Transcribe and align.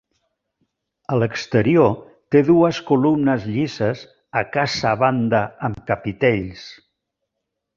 A 1.15 1.17
l'exterior 1.23 1.91
té 2.35 2.41
dues 2.47 2.79
columnes 2.87 3.45
llises 3.57 4.01
a 4.41 4.43
casa 4.57 4.95
banda 5.05 5.43
amb 5.69 5.87
capitells. 5.93 6.67